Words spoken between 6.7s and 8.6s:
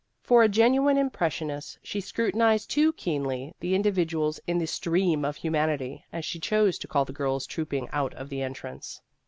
to call the girls trooping out of the